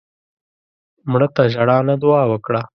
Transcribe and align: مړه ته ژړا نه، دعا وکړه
مړه 1.11 1.27
ته 1.35 1.43
ژړا 1.53 1.77
نه، 1.87 1.95
دعا 2.01 2.23
وکړه 2.31 2.61